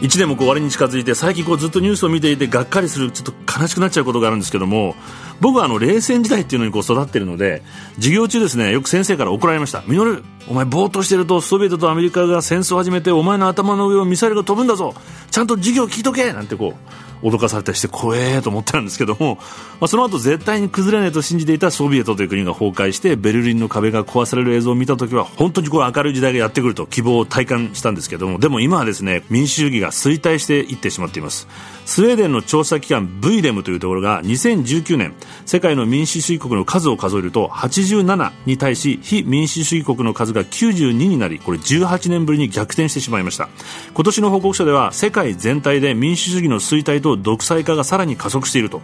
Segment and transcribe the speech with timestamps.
[0.00, 4.94] 1年もこう終わりに近づいて最近こうずっとニュースを見ていてがっかりするちょっと悲しくなっちゃうことがあるんですけども
[5.40, 7.62] 僕はあの冷戦時代っていうのにこう育っているので
[7.96, 14.94] 授業中ですねよく先生から怒られました「稔お前ぼーっとしてるとソビエトとアメリカが戦争を始めてお前の頭の上をミサイルが飛ぶんだぞ。
[15.30, 16.74] ちゃんと授業聞いとけ!」なんてこ
[17.22, 19.36] う脅かされたりして怖えと思ってたんですけども、
[19.78, 31.46] まあ、その後絶対に崩れないと信じていたソビエトという国が崩壊してベルリンの壁が壊される映像を見た時は本当にこう明るい時代がやってくると希望を体感したんですけどもでも今はですね民主主義が衰退していってしまっています
[31.90, 35.12] スウェーデンの調査機関 VLEM というところが2019年
[35.44, 43.48] 世界の民主主義国の数を数えると87に対し非民主主義国の数が92になりこれ18年ぶりに逆転してしまいました。
[43.92, 48.80] 今年の報告書では世界全体で民主主義の衰退と独裁化がさらに加速していると。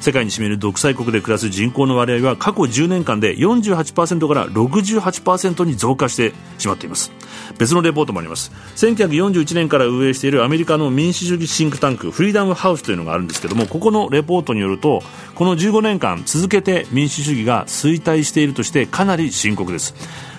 [0.00, 7.12] 世界に占める独裁国で暮らす人口の割合は過去10年間で48%から68%に増加してしまっています。
[7.58, 8.50] 別のレポートもあります。
[8.76, 15.02] 1941年から運営しているアメリカの民主主義シンクタンクフリーダムハウスというのがあるんですけどもここのレポートによると
[15.34, 19.94] この15年間続けて民主主義が衰退しているとしてかなり深刻です。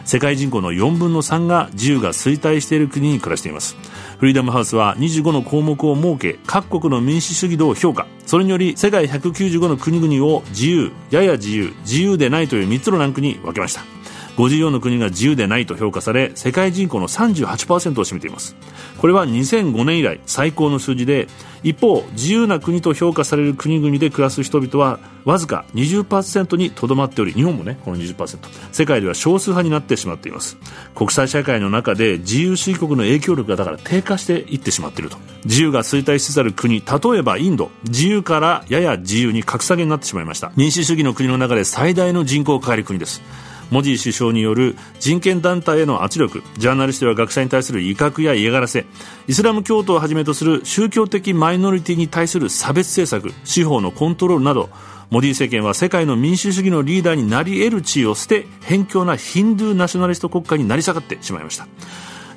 [0.06, 3.76] 世界人口の4分の3が自由が衰退している国に暮らしています。
[4.20, 8.08] フリーダムハウスは25の項目を設け各国の民主主義度を評価。
[8.26, 14.01] それにより世界195の国々を自由やや自由自由でないという3つのランクに分けました。
[14.38, 18.56] 54の国が自由でないと評価され世界人口の38%を占めています。
[18.98, 21.28] これは2005年以来最高の数字で
[21.64, 28.40] 一方自由な国と評価される国々で暮らす人々はわずか20%にとどまっており日本もねこの20%
[28.72, 30.58] 世界では少数派になってしまっています。
[30.96, 35.18] 国際社会の中で自由主義国の影響力がだから低下していってしまっていると。
[35.46, 37.70] 自由が衰退しつつある国例えばインド。
[37.84, 40.52] 自由からやや自由に格下げになってしまいました。
[40.56, 43.22] 民主主義の国の中で最大の人口を抱える国です。
[43.72, 46.44] モディ首相による人権団体への圧力。
[46.58, 48.86] ジャーナリストや学者に対する威嚇や嫌がらせ。
[49.28, 53.34] イスラム教徒をはじめとする宗教的マイノリティに対する差別政策。
[53.46, 54.70] 司法のコントロールなど。
[55.10, 61.68] モディ政権は世界の民主主義のリーダーになり得る地位を捨て偏狭なヒンドゥーナショナリスト国家になり下がってしまいました。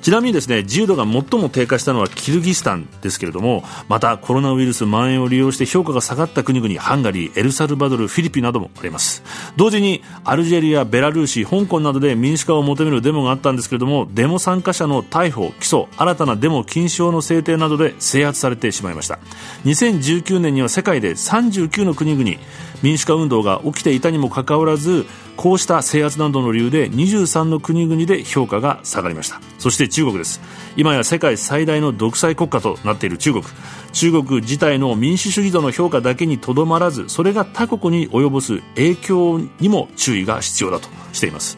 [0.05, 9.23] ちなみにですね自由度が最も低下したのはキルギスタンですけれどもまたコロナウイルス蔓延を利用して評価が下がった国々ハンガリーエルサルバドルフィリピンなどもあります。
[9.57, 19.17] 同時にアルジェリアベラルーシ香港などで民主化を求めるデモがあったんですけれどもデモ参加者の逮捕起訴新たなデモ禁止法の制定などで制圧されてしまいました。
[19.63, 22.39] 2019年には世界で39の国々
[22.85, 25.07] 民主化運動が起きていたにもかかわらず
[25.37, 29.41] こうした制圧などの理由で23の国々で評価が下がりました。
[29.57, 30.39] そして中国です。
[30.77, 33.43] 今や世界最大の独裁国家となっている中国。
[33.91, 41.57] 中国自体の民主主義度の評価だけにとどまらずそれが他国に及ぼす影響にも注意が必要だとしています。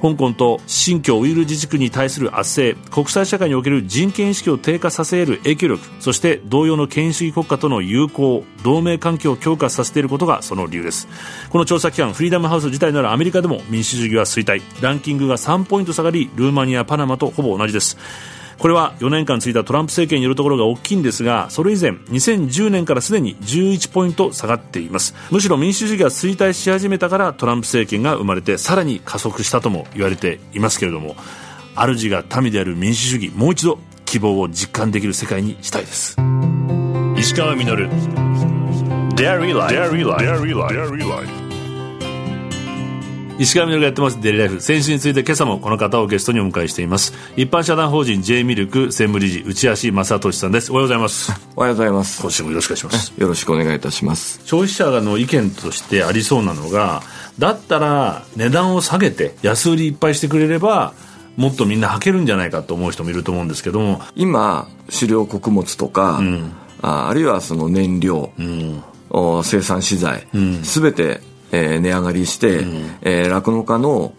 [0.00, 11.08] 香港と新疆ウイグル自治区に対する圧政国際社会における人権意識を低下させる影響力そして同様の権威主義国家との友好同盟関係を強化させていることがその理由です。
[11.50, 14.62] この調査機関フリーダムハウス自体ならアメリカでも民主主義は衰退。
[14.82, 17.96] ランキングが3ポイント下がりルーマニアパナマとほぼ同じです。
[18.58, 25.14] これは4年間続いたトランプ政権によるところが大きいんですがそれ以前2010年からすでに11ポイント下がっています。
[25.30, 31.14] むしろ民主主義が衰退し始めたからトランプ政権が生まれてさらに加速したとも言われていますけれども
[31.76, 36.16] 主が民である民主主義もう一度希望を実感できる世界にしたいです。
[37.16, 37.88] 石川稔。
[39.14, 41.47] Dairy Life
[43.38, 44.60] 石上がやってますデリライフ。
[44.60, 47.12] 先週について今朝もこの方をゲストにお迎えしています。
[47.36, 50.72] 一般社団法人 J ミルク専務理事内橋正俊さんです。
[50.72, 51.32] おはようございます。
[51.54, 52.20] おはようございます。
[52.20, 53.12] 今週もよろしくお願いします。
[53.16, 54.40] よろしくお願いいたします。
[54.44, 57.02] 消費者の意見としてありそうなのが
[57.38, 60.92] だったら値段を下げて安売りいっぱいしてくれれば
[61.36, 64.02] もっとみんな履けるんじゃないかと思う人もいると思うんですけども。
[64.16, 66.52] 今狩猟穀物とか、うん、
[66.82, 68.82] ああるいはその燃料、うん、
[69.44, 70.26] 生産資材、
[70.64, 71.20] す、べ、て
[71.52, 72.68] えー、値上がりして、酪農、
[73.02, 74.12] えー、家の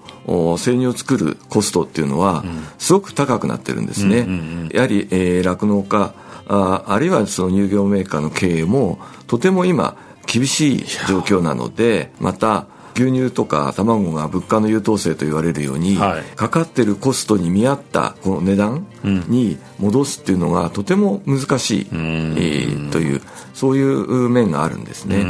[0.57, 2.43] 生乳を作るコストっていうのは、
[2.77, 4.27] すごく高くなってるんですね。
[4.73, 5.07] やはり
[5.43, 6.13] 酪農、えー、家
[6.49, 9.95] ああるいはその乳業メーカーの経営もとても今
[10.25, 12.65] 厳しい状況なのでまた
[13.03, 23.21] 牛乳とか卵が物価の優等生と言われるように、はい、かかってるコストに見合ったこの値段に戻すっていうのがとても難しい、うん、えー、という
[23.53, 25.23] そういう面があるんですね、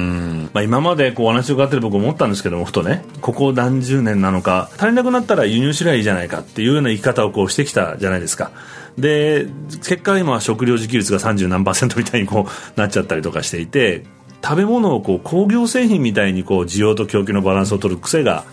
[0.53, 8.51] まあ、今までこうお話を伺ってる僕思ったんですけどもふとねここ何十年なのか足りなくなったら輸入すればいいじゃないかっていうような生き方をこうしてきたじゃないですか。
[8.97, 9.47] で
[9.83, 14.03] 結果今は食料自給率が30何パーセントみたいにこうなっちゃったりとかしていて
[14.43, 18.45] 食べ物をこう工業製品みたいにこう需要と供給のバランスを取る癖が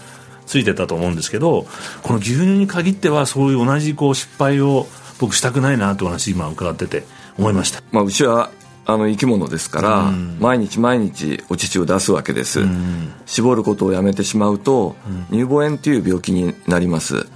[0.47, 1.67] ついてたと思うんですけど
[2.03, 4.87] この牛乳に限ってはそういう同じこう失敗を
[5.19, 7.05] 僕したくないなってお話今伺ってて
[7.39, 8.51] 思いました、まあ、うちは
[8.89, 14.95] あの生き物ですから、うん、毎日毎日お乳を出すわけです、うん、絞ることをやめてしまうと、
[15.31, 17.27] うん、乳母炎という病気になります、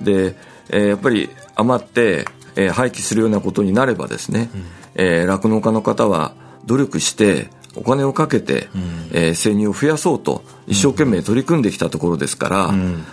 [0.00, 0.36] で、
[0.70, 4.60] えー、やっぱり余って、えー、廃棄するようなことになればですね酪農、
[4.94, 6.34] えー、農家の方は
[6.66, 13.04] 努力してお金をかけて、うん、えー、生乳を増やそうと一生懸命取り組んできたところですから、うん、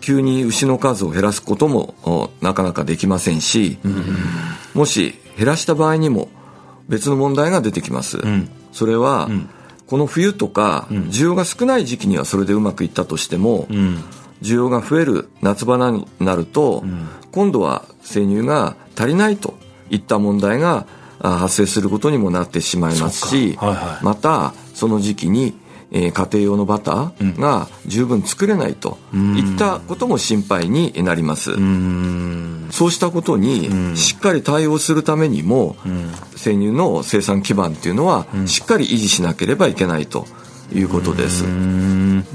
[0.00, 4.04] 急に牛の数を減らすこともなかなかできませんし、うん、
[4.74, 6.28] もし減らした場合にも
[6.88, 8.18] 別の問題が出てきます、
[8.72, 9.30] それは、
[9.86, 13.68] この冬とか需要が少ない時期にはそれでうまくいったとしても、
[14.42, 16.82] 需要が増える夏場になると、
[17.30, 19.54] 今度は生乳が足りないと
[19.88, 20.86] いった問題が
[21.20, 25.54] 発生することにもなってしまいますし、はいはい、またその時期に
[25.92, 31.52] えー、家庭用のバターが十分作れないといったことも心配になります。
[32.70, 35.76] そうしたことにしっかり対応するためにも
[36.36, 40.26] 生乳の生産基盤っていうのはしっかり維持しなければいけないと
[40.72, 41.44] いうことです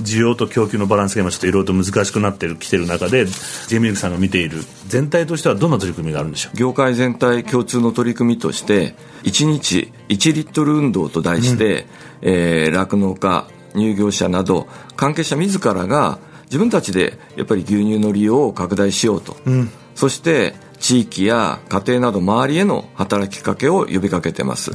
[0.01, 3.25] 需要と供給のバランスが今ちょっといろいろと難しくなってるきてる中で
[3.67, 6.57] J ミルクさんが見ている全体としてはどんな取り組みがあるんでしょう？
[6.57, 11.87] 業界全体共通の取り組みとして1日1リットル運動と題して、うん、
[12.21, 24.71] えー、酪農家乳業者など関係者自らが自分たちでやっぱり牛乳の利用を拡大しようと、うん、そして地域や家庭など周りへの働きかけを呼びかけてます。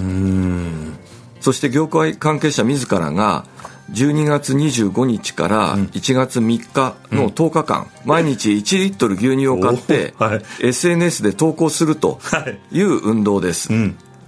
[1.41, 3.47] そして業界関係者自らが
[3.93, 12.21] 12月25日から1月3日の10日間、うん、毎日1リットル牛乳を買って、はい、SNS で投稿すると
[12.73, 12.81] い。
[12.83, 13.71] う運動です、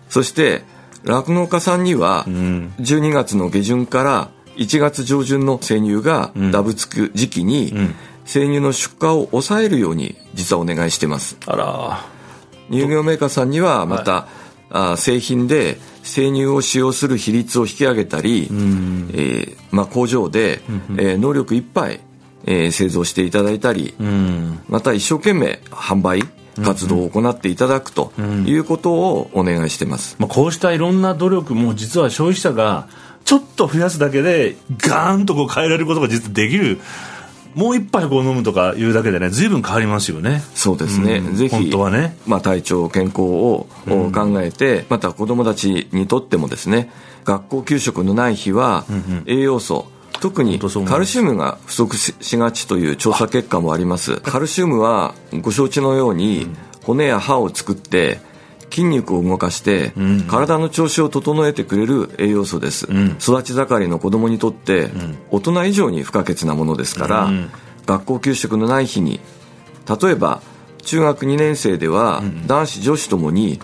[0.09, 0.63] そして
[1.05, 7.73] 酪農家さんには12月の下旬から1月上旬の生乳がダブつく時期に
[8.25, 11.37] 生乳の出荷を抑えるように実はお願いしてます。
[11.47, 12.07] あら
[12.71, 14.25] 乳業メーカーさんにはまた、はい、
[14.93, 20.61] あ製品で生乳を使用する比率を引き上げたり、えーまあ、工場で、
[20.99, 22.01] えー、能力いっぱい、
[22.47, 23.95] えー、製造していただいたり、
[24.69, 26.23] また一生懸命販売
[26.61, 28.13] 活動を行っていただくと
[28.47, 32.89] いうことをお願いしてます、まあ、こうしたいろんな努力も実は消費者が
[33.25, 36.79] ちょっと増やすだけでガーンとこう変えられることが実はできる
[37.55, 40.43] もう一杯こう飲むとかいうだけでね随分変わりますよね。
[40.55, 44.11] そうですね、うん、ぜひ本当はね、まあ、体調健康を考
[44.41, 46.91] えて、うん、また子どもたちにとってもですね
[47.25, 48.85] 学校給食のない日は
[49.27, 49.87] 栄養素、
[50.21, 54.21] 特にカルシウムが不足しがちという調査結果もあります。
[54.21, 56.49] カルシウムはご承知のように
[56.85, 58.21] 骨や歯を作って
[58.73, 64.91] 筋肉を動かして、うん、体の調子を整えてくれる栄養素です、うん、育ち盛りの子供にとって、
[65.31, 67.31] 大人以上に不可欠なものですから、
[67.85, 69.21] 学校給食のない日に
[70.03, 70.41] 例えば
[70.83, 73.61] 中学2年生では、男子女子ともに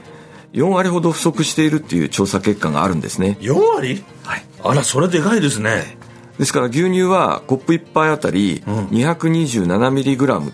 [0.52, 3.36] 4割ほど不足しているっていう調査結果があるんですね。
[3.40, 4.04] 4割？
[4.24, 4.44] はい。
[4.62, 5.98] あらそれでかいですね。
[6.38, 10.52] ですから牛乳はコップ1杯あたり 227mg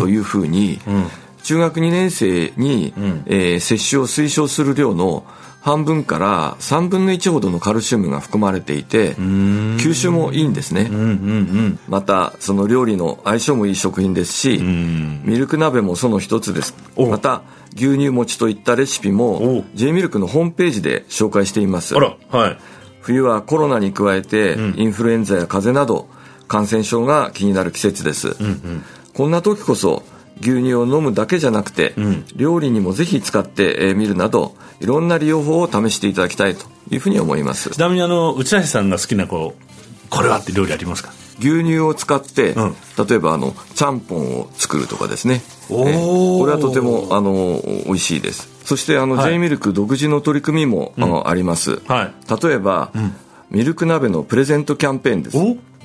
[0.00, 1.06] というふうに、うんうん
[1.46, 5.24] 中学2年生に、うん、えー、摂取を推奨する量の
[5.60, 16.74] 半分から3分の1ほどのカルシウムが含まれていて吸収もいいんですね、うんうんうん、またその料理の相性もいい食品ですしミルク鍋もその一つです。
[16.96, 17.42] また
[17.76, 22.16] 牛乳餅といったレシピも J ミルクのホームページで紹介しています、は
[22.50, 22.58] い、
[23.02, 26.08] 冬はコロナに加えて、インフルエンザや風邪など
[26.48, 28.84] 感染症が気になる季節です、うんうん、
[29.14, 30.02] こんな時こそ
[30.40, 37.70] 牛乳を飲むだけじゃなくて、うん、料理にもぜひ使ってみるなどいろんな利用法を試していただきたいというふうに思います。
[37.70, 41.12] ちなみにあの内橋さんが好きなこうこれはって料理ありますか？
[41.38, 42.76] 牛乳を使って、うん、
[43.08, 45.42] 例えばあのちゃんぽんを作るとかですね。
[45.68, 48.48] おこれはとてもあの美味しいです。
[48.64, 52.12] そしてあの、はい、J ミルク独自の取り組みも、うん、あります、はい、
[52.42, 53.12] 例えば、うん、
[53.50, 55.36] ミルク鍋のプレゼントキャンペーンです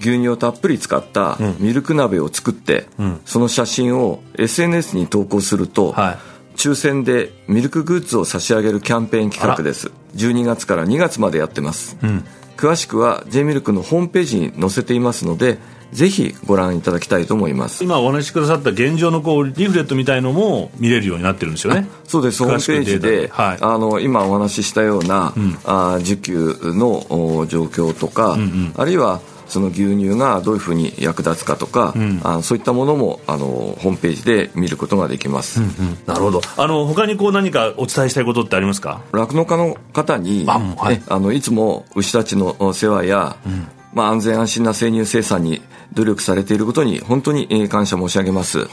[0.02, 6.14] 牛乳をたっぷり使ったミルク鍋を作って、うん、その写真を SNS に投稿すると、は
[6.56, 9.92] い、抽選でミルクグッズを差し上げるキャンペーン企画です。
[10.16, 12.26] 12月から2月までやってます、うん、
[12.58, 15.58] 詳しくは J ミルクのホームページに載せていますので
[15.94, 17.84] ぜひご覧いただきたいと思います。
[17.84, 21.88] 今お話しくださった現状のこうリフレットみたいのも見れるようになってるんですよね。
[22.08, 22.44] そうです。
[22.44, 29.20] ホームページで、はい、あの今お話ししたような、うん、あ受給の状況とか、うんうん、あるいは
[29.52, 35.74] その牛乳がどういうふうに役立つかとか、うん、あそういったものもあのホームページで見ることができます、うんうん、
[36.06, 36.42] なるほど。
[36.58, 39.02] あの他にこう何かお伝えしたいことってありますか？
[39.12, 43.68] 酪農家の方にあ、はい、あのいつも牛たちの世話や、うん。
[43.94, 48.66] まあ、安全安心な生乳生産に努力されていることに本当に感謝申し上げます、ね、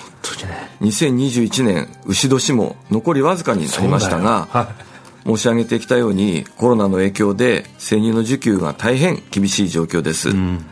[0.81, 4.88] 2021年牛年も残りわずかになりましたが、はい、
[5.29, 10.65] 申し上げてきたようにコロナの影響で生乳の需給が大変厳しい状況です、うん、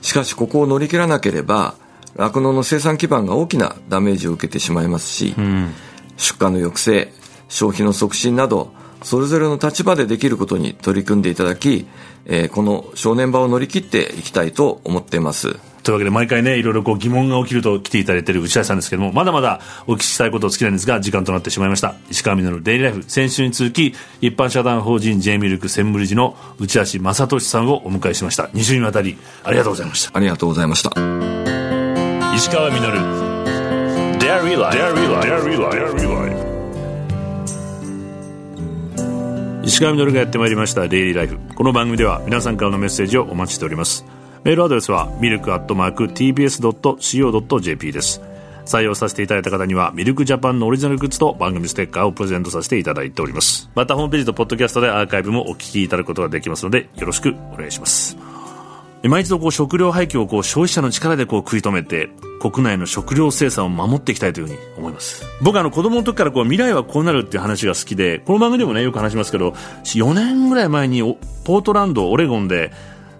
[0.00, 1.74] しかしここを乗り切らなければ
[2.16, 5.74] 酪農の生産基盤が大きなダメージを受けてしまいますし、うん、
[6.16, 7.12] 出荷の抑制
[7.48, 8.72] 消費の促進など
[9.02, 11.86] それぞれの立場でできることに取り組んでいただき、
[12.24, 15.58] えー、この正念場を乗り切っていきたいと思っています。
[15.84, 21.94] というわけで毎回ねいろいろこう疑問が起きると来ていただいている内田さんですけどもまだまだお聞きしたいことを尽きないんですが時間となってしまいました。
[22.10, 28.44] 石川稔デイリーライフ先週に続き一般社団法人 J ミルク専務理事の内橋正俊さんをお迎えしました。
[28.44, 30.16] 2週にわたりありがとうございました。
[30.16, 30.90] ありがとうございました。
[32.34, 32.80] 石川稔
[34.18, 36.54] Dairy Life
[39.64, 44.04] 石上稔がやってまいりました「デイリーライフ」この番組では皆さんからのメッセージをお待ちしております
[44.44, 48.20] メールアドレスはミルクアットマーク TBS.CO.JP です。
[48.66, 53.70] 採用させていただいた方にはミルクジャパンのオリジナルグッズと番組ステッカーをプレゼントさせていただいております。
[53.74, 58.18] またホームページとポッドキャストでアーカイブもお聞きいただくことができますのでよろしくお願いします。
[59.02, 62.10] 今一度こう食料廃棄をこう消費者の力でこう食い止めて
[62.40, 65.24] 国内の食料生産を守っていきたいというふうに思います。
[65.40, 71.00] 僕あの子供の時からこう未来はこうなるっていう話が好きでこの番組でもねよく話しますけど4年ぐらい前に
[71.44, 72.72] ポートランドオレゴンで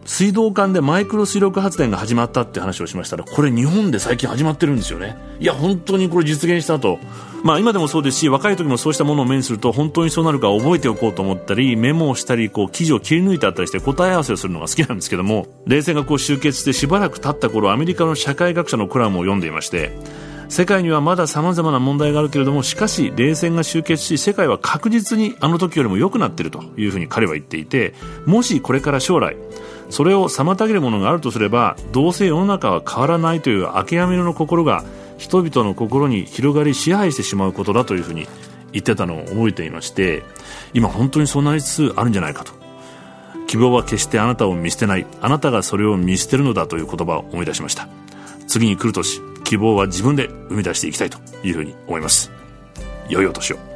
[0.05, 5.17] 水道管でマイクロ水力発電が始まったって話をしましたらこれ日本で最近始まってるんですよね。
[5.41, 6.99] いや本当にこれ実現したと。
[7.43, 19.93] まあ今でもそうですし若い時もそうしたものを目にすると本当にそうなるか覚えておこうと思ったりメモをしたりこう記事を切り抜いてあったりして答え合わせをするのが好きなんですけども冷戦がこう終結してしばらく経った頃アメリカの社会学者のコラムを読んでいまして
[20.49, 27.95] 世界にはまだ様々な問題があるけれどもしかし冷戦が終結し世界は確実にあの時よりも良くなっているというふうに彼は言っていて
[28.25, 29.37] もしこれから将来
[29.91, 34.85] それを妨げるものがあるとすればどうせ世の中は変わらないという諦めの心が
[35.19, 38.27] 人々の心に広がり支配してしまうことだというふうに
[38.73, 40.23] 言ってたのを覚えていまして
[40.73, 42.65] 今本当にそうなりつつあるんじゃないかと。
[43.47, 45.07] 希望は決してあなたを見捨てない。
[45.21, 47.89] あなたがそれを見捨てるのだという言葉を思い出しました。
[48.49, 52.33] 次に来る年希望は自分で生み出していきたいというふうに思います。
[53.09, 53.74] 良いお年を。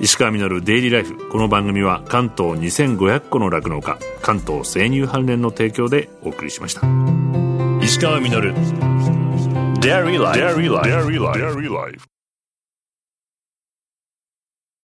[0.00, 1.28] 石川稔デイリーライフ。
[1.28, 6.82] この番組は関東2500個の酪農家関東生乳関連の提供でお送りしました。
[7.82, 8.52] 石川稔。
[9.80, 12.13] デイリーライフ